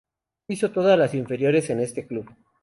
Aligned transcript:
Hizo 0.47 0.71
todas 0.71 0.97
las 0.97 1.13
inferiores 1.13 1.69
en 1.69 1.79
este 1.79 2.07
Club. 2.07 2.27